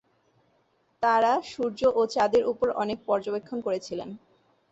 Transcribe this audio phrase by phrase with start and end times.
[1.03, 4.09] তারা সূর্য ও চাঁদের উপর অনেক পর্যবেক্ষণ করেছিলেন।